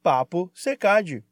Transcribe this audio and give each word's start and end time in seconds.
Papo 0.00 0.48
Secad. 0.54 1.24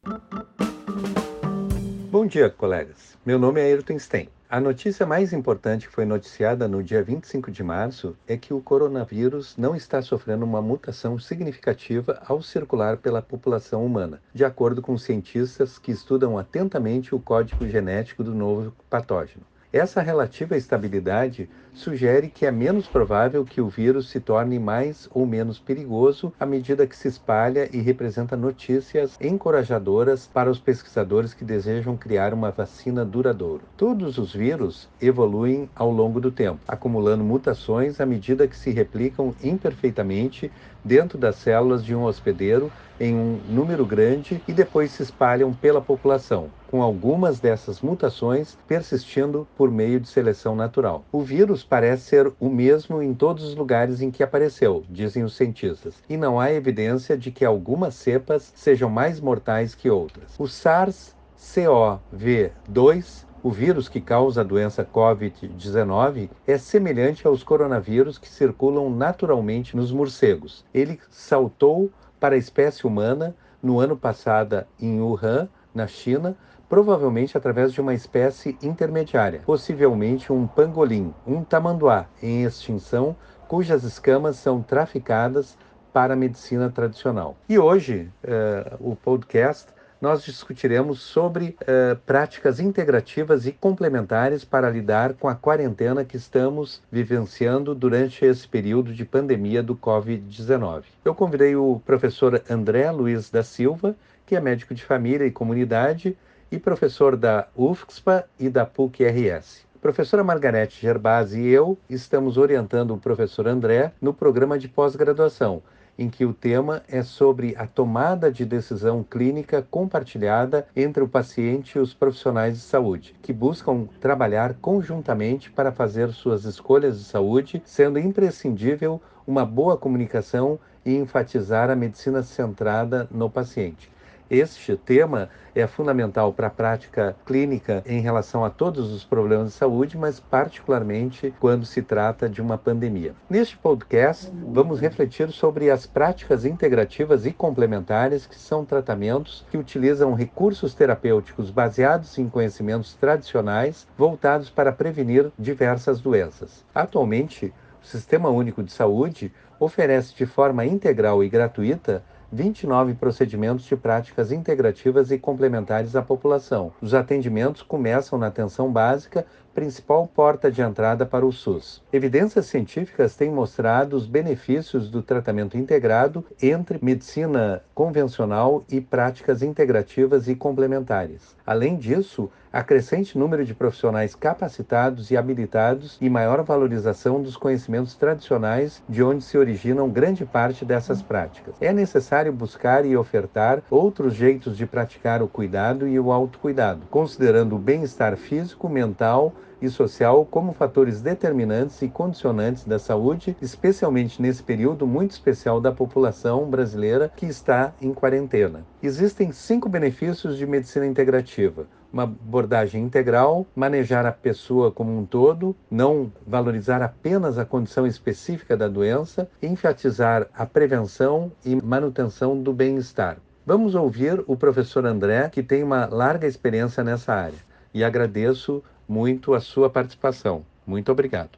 Bom 2.11 2.27
dia, 2.27 2.49
colegas. 2.49 3.17
Meu 3.25 3.39
nome 3.39 3.61
é 3.61 3.63
Ayrton 3.63 3.97
Stein. 3.97 4.29
A 4.49 4.59
notícia 4.59 5.05
mais 5.05 5.31
importante 5.31 5.87
que 5.87 5.93
foi 5.93 6.03
noticiada 6.03 6.67
no 6.67 6.83
dia 6.83 7.01
25 7.01 7.49
de 7.49 7.63
março 7.63 8.15
é 8.27 8.35
que 8.35 8.53
o 8.53 8.61
coronavírus 8.61 9.55
não 9.57 9.73
está 9.73 10.01
sofrendo 10.01 10.43
uma 10.45 10.61
mutação 10.61 11.17
significativa 11.17 12.21
ao 12.25 12.41
circular 12.41 12.97
pela 12.97 13.21
população 13.21 13.85
humana, 13.85 14.21
de 14.33 14.43
acordo 14.43 14.81
com 14.81 14.97
cientistas 14.97 15.79
que 15.79 15.91
estudam 15.91 16.37
atentamente 16.37 17.15
o 17.15 17.19
código 17.19 17.65
genético 17.67 18.21
do 18.21 18.35
novo 18.35 18.73
patógeno. 18.89 19.45
Essa 19.71 20.01
relativa 20.01 20.55
estabilidade 20.55 21.49
sugere 21.73 22.29
que 22.29 22.45
é 22.45 22.51
menos 22.51 22.87
provável 22.87 23.43
que 23.43 23.59
o 23.59 23.67
vírus 23.67 24.09
se 24.09 24.17
torne 24.17 24.57
mais 24.57 25.09
ou 25.13 25.25
menos 25.25 25.59
perigoso 25.59 26.31
à 26.39 26.45
medida 26.45 26.87
que 26.87 26.95
se 26.95 27.09
espalha 27.09 27.69
e 27.75 27.81
representa 27.81 28.37
notícias 28.37 29.17
encorajadoras 29.19 30.25
para 30.25 30.49
os 30.49 30.57
pesquisadores 30.57 31.33
que 31.33 31.43
desejam 31.43 31.97
criar 31.97 32.33
uma 32.33 32.49
vacina 32.49 33.03
duradoura. 33.03 33.61
Todos 33.75 34.17
os 34.17 34.33
vírus 34.33 34.87
evoluem 35.01 35.69
ao 35.75 35.91
longo 35.91 36.21
do 36.21 36.31
tempo, 36.31 36.61
acumulando 36.65 37.25
mutações 37.25 37.99
à 37.99 38.05
medida 38.05 38.47
que 38.47 38.55
se 38.55 38.71
replicam 38.71 39.35
imperfeitamente 39.43 40.49
dentro 40.81 41.17
das 41.17 41.35
células 41.35 41.83
de 41.83 41.93
um 41.93 42.03
hospedeiro 42.03 42.71
em 42.99 43.13
um 43.13 43.39
número 43.49 43.85
grande 43.85 44.41
e 44.47 44.53
depois 44.53 44.91
se 44.91 45.03
espalham 45.03 45.53
pela 45.53 45.81
população, 45.81 46.49
com 46.69 46.81
algumas 46.81 47.39
dessas 47.39 47.81
mutações 47.81 48.57
persistindo 48.67 49.47
por 49.57 49.71
meio 49.71 49.99
de 49.99 50.07
seleção 50.07 50.55
natural. 50.55 51.03
O 51.11 51.21
vírus 51.21 51.63
parece 51.63 52.03
ser 52.03 52.31
o 52.39 52.49
mesmo 52.49 53.01
em 53.01 53.13
todos 53.13 53.43
os 53.43 53.55
lugares 53.55 54.01
em 54.01 54.11
que 54.11 54.23
apareceu, 54.23 54.83
dizem 54.89 55.23
os 55.23 55.35
cientistas, 55.35 55.95
e 56.09 56.17
não 56.17 56.39
há 56.39 56.51
evidência 56.51 57.17
de 57.17 57.31
que 57.31 57.45
algumas 57.45 57.95
cepas 57.95 58.51
sejam 58.55 58.89
mais 58.89 59.19
mortais 59.19 59.75
que 59.75 59.89
outras. 59.89 60.35
O 60.37 60.43
SARS-CoV-2 60.43 63.27
o 63.43 63.51
vírus 63.51 63.87
que 63.87 64.01
causa 64.01 64.41
a 64.41 64.43
doença 64.43 64.83
Covid-19 64.83 66.29
é 66.45 66.57
semelhante 66.57 67.25
aos 67.25 67.43
coronavírus 67.43 68.17
que 68.17 68.27
circulam 68.27 68.89
naturalmente 68.89 69.77
nos 69.77 69.91
morcegos. 69.91 70.65
Ele 70.73 70.99
saltou 71.09 71.89
para 72.19 72.35
a 72.35 72.37
espécie 72.37 72.85
humana 72.85 73.35
no 73.61 73.79
ano 73.79 73.95
passado 73.95 74.65
em 74.79 74.99
Wuhan, 74.99 75.47
na 75.73 75.87
China, 75.87 76.35
provavelmente 76.69 77.37
através 77.37 77.71
de 77.71 77.81
uma 77.81 77.93
espécie 77.93 78.57
intermediária, 78.61 79.41
possivelmente 79.45 80.31
um 80.31 80.45
pangolim, 80.45 81.13
um 81.25 81.43
tamanduá 81.43 82.07
em 82.21 82.43
extinção, 82.43 83.15
cujas 83.47 83.83
escamas 83.83 84.35
são 84.37 84.61
traficadas 84.61 85.57
para 85.93 86.13
a 86.13 86.17
medicina 86.17 86.69
tradicional. 86.69 87.37
E 87.47 87.57
hoje, 87.57 88.11
uh, 88.23 88.91
o 88.91 88.95
podcast 88.95 89.67
nós 89.99 90.23
discutiremos 90.23 91.01
sobre 91.01 91.57
uh, 91.61 91.95
práticas 92.05 92.59
integrativas 92.59 93.47
e 93.47 93.51
complementares 93.51 94.45
para 94.45 94.69
lidar 94.69 95.15
com 95.15 95.27
a 95.27 95.33
quarentena 95.33 96.05
que 96.05 96.17
estamos 96.17 96.83
vivenciando 96.91 97.73
durante 97.73 98.23
esse 98.23 98.47
período 98.47 98.93
de 98.93 99.03
pandemia 99.03 99.63
do 99.63 99.75
Covid-19. 99.75 100.83
Eu 101.03 101.15
convidei 101.15 101.55
o 101.55 101.81
professor 101.83 102.43
André 102.47 102.91
Luiz 102.91 103.31
da 103.31 103.41
Silva, 103.41 103.95
que 104.25 104.35
é 104.35 104.39
médico 104.39 104.75
de 104.75 104.83
família 104.83 105.25
e 105.25 105.31
comunidade 105.31 106.15
e 106.51 106.59
professor 106.59 107.15
da 107.15 107.47
UFSPA 107.55 108.27
e 108.39 108.49
da 108.49 108.65
PUC-RS. 108.65 109.65
Professora 109.81 110.23
Margarete 110.23 110.81
Gerbasi 110.81 111.39
e 111.39 111.49
eu 111.49 111.77
estamos 111.89 112.37
orientando 112.37 112.93
o 112.93 112.97
professor 112.97 113.47
André 113.47 113.93
no 114.01 114.13
programa 114.13 114.57
de 114.57 114.67
pós-graduação 114.67 115.61
em 115.97 116.09
que 116.09 116.25
o 116.25 116.33
tema 116.33 116.83
é 116.87 117.01
sobre 117.01 117.55
a 117.57 117.65
tomada 117.65 118.31
de 118.31 118.45
decisão 118.45 119.03
clínica 119.03 119.65
compartilhada 119.69 120.67
entre 120.75 121.01
o 121.01 121.07
paciente 121.07 121.77
e 121.77 121.79
os 121.79 121.93
profissionais 121.93 122.53
de 122.53 122.61
saúde, 122.61 123.15
que 123.21 123.33
buscam 123.33 123.87
trabalhar 123.99 124.53
conjuntamente 124.61 125.49
para 125.49 125.71
fazer 125.71 126.09
suas 126.11 126.45
escolhas 126.45 126.99
de 126.99 127.05
saúde, 127.05 127.61
sendo 127.65 127.97
imprescindível 127.97 129.01
uma 129.25 129.45
boa 129.45 129.75
comunicação 129.75 130.59
e 130.85 130.95
enfatizar 130.95 131.69
a 131.69 131.75
medicina 131.75 132.21
centrada 132.21 133.07
no 133.11 133.29
paciente. 133.29 133.91
Este 134.29 134.75
tema 134.75 135.29
é 135.55 135.65
fundamental 135.65 136.33
para 136.33 136.47
a 136.47 136.49
prática 136.49 137.15
clínica 137.25 137.81
em 137.85 138.01
relação 138.01 138.43
a 138.43 138.49
todos 138.49 138.91
os 138.91 139.05
problemas 139.05 139.47
de 139.47 139.53
saúde, 139.53 139.97
mas 139.97 140.19
particularmente 140.19 141.33
quando 141.39 141.65
se 141.65 141.81
trata 141.81 142.27
de 142.27 142.41
uma 142.41 142.57
pandemia. 142.57 143.15
Neste 143.29 143.57
podcast, 143.57 144.29
vamos 144.45 144.81
refletir 144.81 145.31
sobre 145.31 145.71
as 145.71 145.87
práticas 145.87 146.43
integrativas 146.43 147.25
e 147.25 147.31
complementares, 147.31 148.27
que 148.27 148.35
são 148.35 148.65
tratamentos 148.65 149.45
que 149.49 149.57
utilizam 149.57 150.13
recursos 150.13 150.73
terapêuticos 150.73 151.49
baseados 151.49 152.17
em 152.17 152.27
conhecimentos 152.27 152.95
tradicionais 152.95 153.87
voltados 153.97 154.49
para 154.49 154.73
prevenir 154.73 155.31
diversas 155.39 156.01
doenças. 156.01 156.65
Atualmente, 156.75 157.53
o 157.81 157.85
Sistema 157.85 158.27
Único 158.27 158.61
de 158.61 158.73
Saúde 158.73 159.31
oferece 159.57 160.13
de 160.13 160.25
forma 160.25 160.65
integral 160.65 161.23
e 161.23 161.29
gratuita 161.29 162.03
29 162.31 162.93
procedimentos 162.95 163.65
de 163.65 163.75
práticas 163.75 164.31
integrativas 164.31 165.11
e 165.11 165.17
complementares 165.17 165.95
à 165.95 166.01
população. 166.01 166.73
Os 166.81 166.93
atendimentos 166.93 167.61
começam 167.61 168.19
na 168.19 168.27
atenção 168.27 168.71
básica, 168.71 169.25
principal 169.57 170.05
porta 170.05 170.51
de 170.51 170.61
entrada 170.61 171.03
para 171.03 171.25
o 171.25 171.31
SUS. 171.31 171.81
Evidências 171.91 172.45
científicas 172.45 173.15
têm 173.15 173.31
mostrado 173.31 173.95
os 173.95 174.05
benefícios 174.05 174.87
do 174.87 175.01
tratamento 175.01 175.57
integrado 175.57 176.23
entre 176.39 176.77
medicina 176.79 177.63
convencional 177.73 178.63
e 178.69 178.79
práticas 178.79 179.41
integrativas 179.41 180.27
e 180.27 180.35
complementares. 180.35 181.35
Além 181.43 181.75
disso, 181.75 182.29
há 182.53 182.63
crescente 182.63 183.17
número 183.17 183.43
de 183.43 183.55
profissionais 183.55 184.13
capacitados 184.13 185.09
e 185.09 185.17
habilitados 185.17 185.97
e 185.99 186.07
maior 186.07 186.43
valorização 186.43 187.19
dos 187.19 187.35
conhecimentos 187.35 187.95
tradicionais 187.95 188.83
de 188.87 189.01
onde 189.01 189.23
se 189.23 189.39
originam 189.39 189.89
grande 189.89 190.23
parte 190.23 190.65
dessas 190.65 191.01
práticas. 191.01 191.55
É 191.59 191.73
necessário 191.73 192.31
buscar 192.31 192.85
e 192.85 192.95
ofertar 192.95 193.63
outros 193.71 194.13
jeitos 194.13 194.55
de 194.55 194.67
praticar 194.67 195.23
o 195.23 195.27
cuidado 195.27 195.87
e 195.87 195.99
o 195.99 196.11
autocuidado, 196.11 196.81
considerando 196.91 197.55
o 197.55 197.59
bem-estar 197.59 198.15
físico, 198.17 198.69
mental, 198.69 199.33
e 199.61 199.69
social 199.69 200.25
como 200.25 200.53
fatores 200.53 201.01
determinantes 201.01 201.81
e 201.81 201.87
condicionantes 201.87 202.63
da 202.65 202.77
saúde, 202.77 203.35
especialmente 203.41 204.21
nesse 204.21 204.43
período 204.43 204.85
muito 204.85 205.11
especial 205.11 205.59
da 205.59 205.71
população 205.71 206.49
brasileira 206.49 207.11
que 207.15 207.25
está 207.25 207.73
em 207.81 207.93
quarentena. 207.93 208.65
Existem 208.81 209.31
cinco 209.31 209.67
benefícios 209.67 210.37
de 210.37 210.45
medicina 210.45 210.85
integrativa 210.85 211.67
uma 211.91 212.03
abordagem 212.03 212.83
integral, 212.83 213.47
manejar 213.55 214.05
a 214.05 214.11
pessoa 214.11 214.71
como 214.71 214.95
um 214.95 215.05
todo, 215.05 215.55
não 215.71 216.11
valorizar 216.25 216.81
apenas 216.81 217.37
a 217.37 217.45
condição 217.45 217.87
específica 217.87 218.57
da 218.57 218.67
doença, 218.67 219.29
enfatizar 219.41 220.27
a 220.35 220.45
prevenção 220.45 221.31
e 221.45 221.55
manutenção 221.55 222.39
do 222.39 222.53
bem-estar. 222.53 223.17
Vamos 223.45 223.75
ouvir 223.75 224.23
o 224.27 224.35
professor 224.35 224.85
André, 224.85 225.29
que 225.29 225.41
tem 225.41 225.63
uma 225.63 225.85
larga 225.85 226.27
experiência 226.27 226.83
nessa 226.83 227.13
área. 227.13 227.47
E 227.73 227.83
agradeço 227.83 228.61
muito 228.87 229.33
a 229.33 229.39
sua 229.39 229.69
participação. 229.69 230.45
Muito 230.65 230.91
obrigado. 230.91 231.31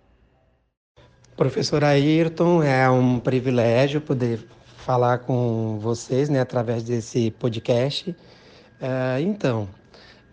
Professor 1.36 1.84
Ayrton, 1.84 2.62
é 2.62 2.90
um 2.90 3.20
privilégio 3.20 4.02
poder 4.02 4.46
falar 4.86 5.20
com 5.20 5.80
vocês 5.80 6.30
né, 6.30 6.42
através 6.42 6.84
desse 6.84 7.32
podcast. 7.32 8.10
Uh, 8.12 9.20
então, 9.22 9.70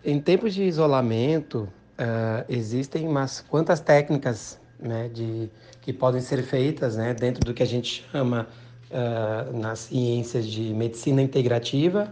em 0.03 0.19
tempos 0.19 0.53
de 0.53 0.63
isolamento, 0.63 1.69
uh, 1.97 2.45
existem 2.49 3.07
umas 3.07 3.39
quantas 3.39 3.79
técnicas 3.79 4.59
né, 4.79 5.09
de, 5.13 5.49
que 5.81 5.93
podem 5.93 6.21
ser 6.21 6.43
feitas 6.43 6.97
né, 6.97 7.13
dentro 7.13 7.41
do 7.41 7.53
que 7.53 7.63
a 7.63 7.67
gente 7.67 8.05
chama 8.11 8.47
uh, 8.91 9.57
nas 9.57 9.79
ciências 9.79 10.45
de 10.45 10.73
medicina 10.73 11.21
integrativa 11.21 12.11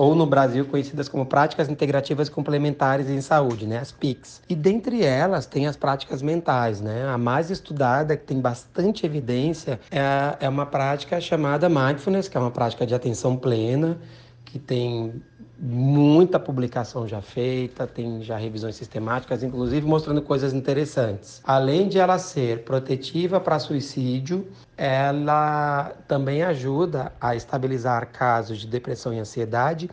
ou 0.00 0.14
no 0.14 0.24
Brasil 0.24 0.64
conhecidas 0.64 1.10
como 1.10 1.26
práticas 1.26 1.68
integrativas 1.68 2.30
complementares 2.30 3.10
em 3.10 3.20
saúde, 3.20 3.66
né, 3.66 3.76
as 3.76 3.92
PICs. 3.92 4.40
E 4.48 4.54
dentre 4.54 5.04
elas 5.04 5.44
tem 5.44 5.66
as 5.66 5.76
práticas 5.76 6.22
mentais, 6.22 6.80
né? 6.80 7.06
A 7.06 7.18
mais 7.18 7.50
estudada, 7.50 8.16
que 8.16 8.24
tem 8.24 8.40
bastante 8.40 9.04
evidência, 9.04 9.78
é, 9.90 10.46
é 10.46 10.48
uma 10.48 10.64
prática 10.64 11.20
chamada 11.20 11.68
mindfulness, 11.68 12.28
que 12.28 12.36
é 12.38 12.40
uma 12.40 12.50
prática 12.50 12.86
de 12.86 12.94
atenção 12.94 13.36
plena, 13.36 13.98
que 14.42 14.58
tem 14.58 15.22
muita 15.62 16.40
publicação 16.40 17.06
já 17.06 17.20
feita, 17.20 17.86
tem 17.86 18.22
já 18.22 18.36
revisões 18.38 18.76
sistemáticas, 18.76 19.42
inclusive 19.42 19.86
mostrando 19.86 20.22
coisas 20.22 20.54
interessantes. 20.54 21.42
Além 21.44 21.86
de 21.86 21.98
ela 21.98 22.18
ser 22.18 22.64
protetiva 22.64 23.38
para 23.38 23.58
suicídio, 23.58 24.48
ela 24.74 25.92
também 26.08 26.42
ajuda 26.42 27.12
a 27.20 27.36
estabilizar 27.36 28.10
casos 28.10 28.58
de 28.58 28.66
depressão 28.66 29.12
e 29.12 29.18
ansiedade. 29.18 29.90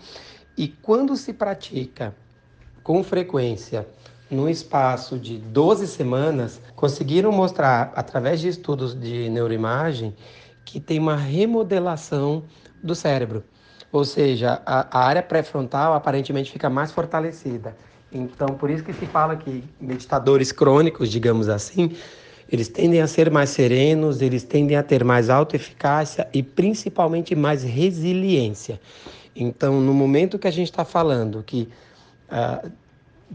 E 0.58 0.70
quando 0.70 1.18
se 1.18 1.34
pratica 1.34 2.16
com 2.82 3.04
frequência 3.04 3.86
no 4.32 4.50
espaço 4.50 5.20
de 5.20 5.38
12 5.38 5.86
semanas, 5.88 6.62
conseguiram 6.78 7.32
mostrar, 7.32 7.92
através 7.94 8.40
de 8.40 8.48
estudos 8.48 8.98
de 8.98 9.30
neuroimagem, 9.30 10.16
que 10.64 10.80
tem 10.80 10.98
uma 10.98 11.16
remodelação 11.18 12.44
do 12.82 12.96
cérebro. 12.96 13.44
Ou 13.92 14.04
seja, 14.04 14.62
a, 14.66 15.00
a 15.00 15.06
área 15.06 15.22
pré-frontal 15.22 15.94
aparentemente 15.94 16.52
fica 16.52 16.70
mais 16.70 16.92
fortalecida. 16.92 17.76
Então, 18.12 18.48
por 18.50 18.70
isso 18.70 18.84
que 18.84 18.94
se 18.94 19.06
fala 19.06 19.36
que 19.36 19.64
meditadores 19.80 20.52
crônicos, 20.52 21.10
digamos 21.10 21.50
assim, 21.50 21.96
eles 22.50 22.70
tendem 22.70 23.02
a 23.02 23.08
ser 23.08 23.30
mais 23.30 23.50
serenos, 23.50 24.22
eles 24.22 24.44
tendem 24.44 24.78
a 24.78 24.84
ter 24.84 25.04
mais 25.04 25.30
autoeficácia 25.30 26.28
e 26.34 26.42
principalmente 26.42 27.36
mais 27.36 27.64
resiliência. 27.64 28.80
Então, 29.36 29.82
no 29.82 29.94
momento 29.94 30.40
que 30.40 30.48
a 30.48 30.52
gente 30.52 30.72
está 30.72 30.86
falando 30.86 31.44
que 31.44 31.70
uh, 32.32 32.72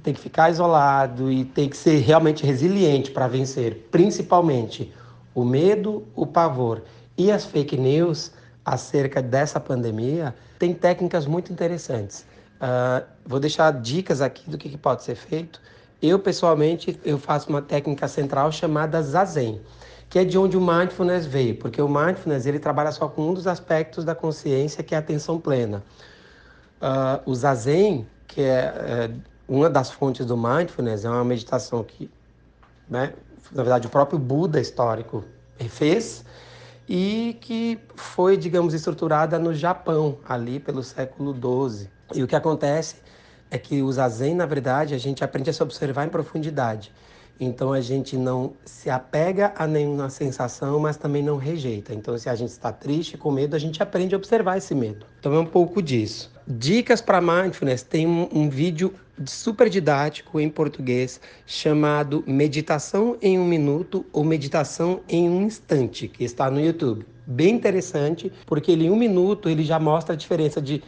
tem 0.03 0.15
que 0.15 0.21
ficar 0.21 0.51
isolado 0.51 1.31
e 1.31 1.45
tem 1.45 1.69
que 1.69 1.77
ser 1.77 1.99
realmente 1.99 2.45
resiliente 2.45 3.11
para 3.11 3.29
vencer, 3.29 3.89
principalmente 3.91 4.93
o 5.35 5.45
medo, 5.45 6.05
o 6.15 6.27
pavor 6.27 6.83
e 7.17 7.31
as 7.31 7.45
fake 7.45 7.77
news 7.77 8.33
acerca 8.65 9.21
dessa 9.21 9.59
pandemia, 9.59 10.35
tem 10.59 10.73
técnicas 10.73 11.27
muito 11.27 11.53
interessantes. 11.53 12.25
Uh, 12.63 13.05
vou 13.27 13.41
deixar 13.41 13.73
dicas 13.73 14.21
aqui 14.21 14.49
do 14.49 14.57
que, 14.57 14.69
que 14.69 14.79
pode 14.79 15.03
ser 15.03 15.17
feito. 15.17 15.61
Eu, 16.01 16.19
pessoalmente, 16.19 16.99
eu 17.05 17.19
faço 17.19 17.49
uma 17.49 17.61
técnica 17.61 18.07
central 18.07 18.53
chamada 18.53 19.03
Zazen, 19.03 19.61
que 20.09 20.19
é 20.19 20.25
de 20.25 20.37
onde 20.37 20.57
o 20.57 20.61
Mindfulness 20.61 21.27
veio, 21.27 21.57
porque 21.57 21.81
o 21.81 21.89
Mindfulness 21.89 22.47
ele 22.47 22.59
trabalha 22.59 22.93
só 22.93 23.09
com 23.09 23.31
um 23.31 23.35
dos 23.35 23.47
aspectos 23.47 24.05
da 24.05 24.15
consciência, 24.15 24.83
que 24.85 24.95
é 24.95 24.99
a 24.99 25.01
atenção 25.01 25.41
plena. 25.41 25.83
Uh, 26.81 27.31
o 27.31 27.35
Zazen, 27.35 28.07
que 28.27 28.43
é, 28.43 28.75
é, 28.77 29.11
uma 29.49 29.71
das 29.71 29.91
fontes 29.91 30.27
do 30.27 30.37
Mindfulness, 30.37 31.05
é 31.05 31.09
uma 31.09 31.25
meditação 31.25 31.83
que, 31.83 32.11
né, 32.89 33.13
na 33.51 33.63
verdade, 33.63 33.87
o 33.87 33.91
próprio 33.91 34.19
Buda 34.19 34.61
histórico 34.61 35.25
fez, 35.69 36.25
e 36.95 37.39
que 37.41 37.79
foi, 37.95 38.37
digamos, 38.37 38.75
estruturada 38.75 39.39
no 39.39 39.55
Japão, 39.55 40.19
ali 40.29 40.61
pelo 40.61 40.83
século 40.83 41.33
XII. 41.33 41.89
E 42.15 42.23
o 42.23 42.27
que 42.27 42.37
acontece 42.37 42.97
é 43.51 43.57
que 43.57 43.81
o 43.81 43.91
zazen, 43.91 44.35
na 44.35 44.45
verdade, 44.45 44.95
a 44.95 44.99
gente 44.99 45.25
aprende 45.25 45.49
a 45.49 45.55
se 45.55 45.63
observar 45.63 46.05
em 46.05 46.11
profundidade. 46.11 46.93
Então 47.41 47.73
a 47.73 47.81
gente 47.81 48.15
não 48.15 48.53
se 48.67 48.91
apega 48.91 49.55
a 49.57 49.67
nenhuma 49.67 50.11
sensação, 50.11 50.79
mas 50.81 50.99
também 50.99 51.23
não 51.23 51.39
rejeita. 51.39 51.95
Então, 51.95 52.17
se 52.19 52.29
a 52.29 52.35
gente 52.35 52.51
está 52.51 52.71
triste, 52.71 53.17
com 53.17 53.31
medo, 53.31 53.57
a 53.57 53.59
gente 53.59 53.83
aprende 53.83 54.15
a 54.15 54.19
observar 54.19 54.59
esse 54.59 54.75
medo. 54.75 55.07
Então 55.19 55.33
é 55.33 55.39
um 55.39 55.47
pouco 55.47 55.81
disso. 55.81 56.31
Dicas 56.47 57.01
para 57.01 57.23
mindfulness: 57.23 57.83
tem 57.83 58.07
um, 58.07 58.29
um 58.31 58.51
vídeo 58.51 58.93
super 59.27 59.69
didático 59.69 60.41
em 60.41 60.49
português 60.49 61.21
chamado 61.47 62.25
Meditação 62.27 63.17
em 63.21 63.39
um 63.39 63.47
Minuto 63.47 64.05
ou 64.13 64.25
Meditação 64.25 65.01
em 65.09 65.29
um 65.29 65.43
Instante, 65.43 66.09
que 66.09 66.25
está 66.25 66.51
no 66.51 66.61
YouTube. 66.61 67.07
Bem 67.27 67.55
interessante, 67.55 68.33
porque 68.47 68.73
ele, 68.73 68.87
em 68.87 68.91
um 68.91 68.97
minuto 68.97 69.49
ele 69.49 69.65
já 69.65 69.79
mostra 69.79 70.15
a 70.15 70.17
diferença 70.17 70.61
de 70.61 70.83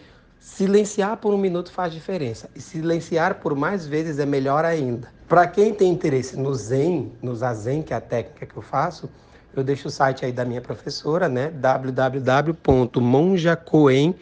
Silenciar 0.45 1.17
por 1.17 1.33
um 1.33 1.39
minuto 1.39 1.73
faz 1.73 1.91
diferença 1.91 2.51
e 2.55 2.61
silenciar 2.61 3.37
por 3.37 3.57
mais 3.57 3.87
vezes 3.87 4.19
é 4.19 4.27
melhor 4.27 4.63
ainda. 4.63 5.09
Para 5.27 5.47
quem 5.47 5.73
tem 5.73 5.91
interesse 5.91 6.37
no 6.37 6.55
Zen, 6.55 7.13
no 7.23 7.35
Zazen, 7.35 7.83
que 7.83 7.95
é 7.95 7.97
a 7.97 8.01
técnica 8.01 8.45
que 8.45 8.55
eu 8.55 8.61
faço, 8.61 9.09
eu 9.57 9.65
deixo 9.65 9.89
o 9.89 9.91
site 9.91 10.23
aí 10.23 10.33
da 10.33 10.45
minha 10.45 10.61
professora, 10.61 11.31
né? 11.31 11.51
www.monjacoen, 11.51 14.15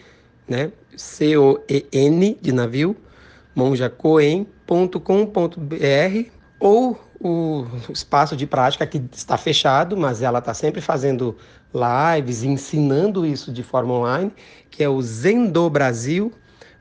né? 0.47 0.71
C 0.97 1.37
O 1.37 1.61
E 1.69 1.87
N 1.91 2.39
de 2.41 2.53
navio, 2.53 2.97
monjacoen.com.br 3.55 6.31
ou 6.59 6.99
o 7.21 7.67
espaço 7.91 8.35
de 8.37 8.47
prática 8.47 8.87
que 8.87 9.03
está 9.13 9.37
fechado, 9.37 9.97
mas 9.97 10.23
ela 10.23 10.39
está 10.41 10.53
sempre 10.53 10.81
fazendo 10.81 11.37
lives, 11.73 12.43
ensinando 12.43 13.25
isso 13.25 13.53
de 13.53 13.63
forma 13.63 13.95
online, 13.95 14.33
que 14.71 14.83
é 14.83 14.89
o 14.89 15.01
Zendo 15.01 15.71
Brasil, 15.71 16.33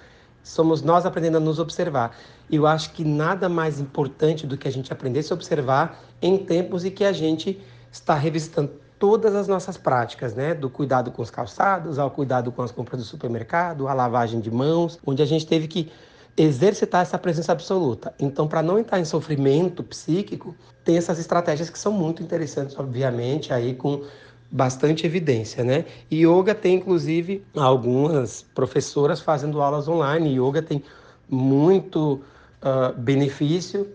Somos 0.43 0.83
nós 0.83 1.07
aprendendo 1.07 1.37
a 1.37 1.41
nos 1.41 1.59
observar. 1.59 2.17
E 2.51 2.57
eu 2.57 2.67
acho 2.67 2.93
que 2.93 3.05
nada 3.05 3.49
mais 3.49 3.81
importante 3.81 4.47
do 4.47 4.57
que 4.57 4.67
a 4.67 4.73
gente 4.73 4.93
aprender 4.93 5.21
a 5.21 5.23
se 5.23 5.33
observar 5.33 6.03
em 6.21 6.37
tempos 6.39 6.85
em 6.85 6.91
que 6.91 7.05
a 7.05 7.13
gente 7.13 7.61
está 7.91 8.15
revisitando 8.15 8.73
todas 8.99 9.35
as 9.35 9.49
nossas 9.49 9.77
práticas, 9.77 10.35
né? 10.35 10.55
Do 10.55 10.71
cuidado 10.71 11.11
com 11.11 11.23
os 11.23 11.31
calçados, 11.31 11.99
ao 11.99 12.11
cuidado 12.11 12.53
com 12.53 12.63
as 12.63 12.71
compras 12.71 13.01
do 13.01 13.07
supermercado, 13.07 13.89
a 13.89 13.93
lavagem 13.93 14.41
de 14.41 14.51
mãos, 14.51 14.99
onde 15.05 15.23
a 15.23 15.27
gente 15.27 15.47
teve 15.47 15.67
que 15.67 15.91
exercitar 16.37 17.03
essa 17.03 17.19
presença 17.19 17.53
absoluta. 17.53 18.15
Então, 18.19 18.49
para 18.49 18.63
não 18.63 18.79
entrar 18.79 18.99
em 18.99 19.05
sofrimento 19.05 19.83
psíquico, 19.83 20.55
tem 20.85 20.97
essas 20.97 21.19
estratégias 21.19 21.69
que 21.71 21.79
são 21.79 21.93
muito 21.93 22.23
interessantes, 22.23 22.79
obviamente, 22.79 23.53
aí 23.53 23.75
com 23.75 24.03
bastante 24.51 25.07
evidência, 25.07 25.65
né? 25.65 25.87
E 26.11 26.27
yoga 26.27 26.55
tem 26.55 26.77
inclusive 26.77 27.45
algumas 27.57 28.43
professoras 28.55 29.21
fazendo 29.21 29.63
aulas 29.63 29.89
online. 29.89 30.39
Yoga 30.39 30.61
tem 30.61 30.85
muito 31.29 32.21
uh, 32.63 32.93
benefício 32.99 33.89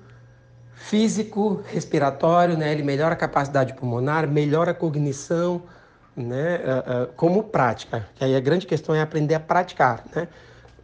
físico, 0.73 1.61
respiratório, 1.67 2.57
né? 2.57 2.71
Ele 2.71 2.83
melhora 2.83 3.13
a 3.13 3.17
capacidade 3.17 3.73
pulmonar, 3.73 4.27
melhora 4.27 4.71
a 4.71 4.73
cognição, 4.73 5.61
né? 6.15 6.57
Uh, 6.57 7.03
uh, 7.03 7.07
como 7.15 7.43
prática. 7.43 8.07
Que 8.15 8.23
aí 8.23 8.35
a 8.35 8.39
grande 8.39 8.65
questão 8.65 8.95
é 8.95 9.01
aprender 9.01 9.35
a 9.35 9.39
praticar, 9.39 10.03
né? 10.15 10.27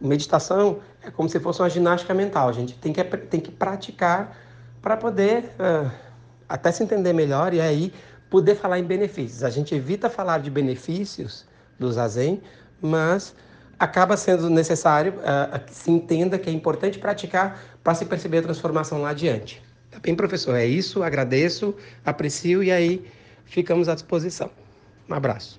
Meditação 0.00 0.80
é 1.02 1.10
como 1.10 1.28
se 1.28 1.38
fosse 1.40 1.60
uma 1.60 1.70
ginástica 1.70 2.12
mental. 2.12 2.48
A 2.48 2.52
gente 2.52 2.74
tem 2.74 2.92
que, 2.92 3.02
tem 3.04 3.40
que 3.40 3.50
praticar 3.50 4.36
para 4.82 4.96
poder 4.96 5.44
uh, 5.58 5.90
até 6.48 6.70
se 6.72 6.82
entender 6.82 7.12
melhor 7.12 7.54
e 7.54 7.60
aí 7.60 7.92
poder 8.28 8.56
falar 8.56 8.78
em 8.78 8.84
benefícios. 8.84 9.44
A 9.44 9.50
gente 9.50 9.74
evita 9.74 10.10
falar 10.10 10.38
de 10.40 10.50
benefícios 10.50 11.46
do 11.78 11.90
zazen, 11.92 12.42
mas 12.82 13.34
acaba 13.78 14.16
sendo 14.16 14.50
necessário 14.50 15.14
uh, 15.14 15.58
que 15.64 15.74
se 15.74 15.90
entenda 15.90 16.38
que 16.38 16.50
é 16.50 16.52
importante 16.52 16.98
praticar 16.98 17.60
para 17.82 17.94
se 17.94 18.04
perceber 18.04 18.38
a 18.38 18.42
transformação 18.42 19.02
lá 19.02 19.10
adiante. 19.10 19.62
Tá 19.90 19.98
bem, 20.00 20.14
professor? 20.14 20.56
É 20.56 20.66
isso. 20.66 21.02
Agradeço, 21.02 21.74
aprecio 22.04 22.62
e 22.62 22.72
aí 22.72 23.06
ficamos 23.44 23.88
à 23.88 23.94
disposição. 23.94 24.50
Um 25.08 25.14
abraço. 25.14 25.58